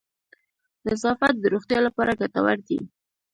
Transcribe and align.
نظافت 0.87 1.33
د 1.39 1.43
روغتیا 1.53 1.79
لپاره 1.87 2.11
گټور 2.21 2.57
دی. 2.67 2.79